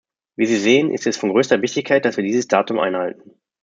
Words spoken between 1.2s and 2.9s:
größter Wichtigkeit, dass wir dieses Datum